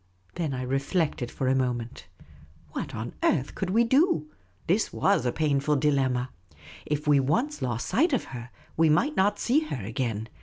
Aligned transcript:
Then 0.33 0.51
I 0.55 0.63
reflected 0.63 1.29
for 1.29 1.47
a 1.47 1.53
moment. 1.53 2.07
What 2.69 2.95
on 2.95 3.13
earth 3.21 3.53
could 3.53 3.69
we 3.69 3.83
do? 3.83 4.31
This 4.65 4.91
was 4.91 5.27
a 5.27 5.31
painful 5.31 5.75
dilemma. 5.75 6.31
If 6.87 7.07
we 7.07 7.19
once 7.19 7.61
lost 7.61 7.85
sight 7.85 8.11
of 8.11 8.23
her, 8.33 8.49
we 8.75 8.89
might 8.89 9.15
not 9.15 9.37
see 9.37 9.59
her 9.59 9.85
again. 9.85 10.27